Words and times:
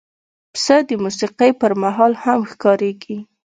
پسه 0.53 0.75
د 0.87 0.89
موسیقۍ 1.03 1.51
پر 1.59 1.71
مهال 1.83 2.13
هم 2.23 2.39
ښکارېږي. 2.51 3.17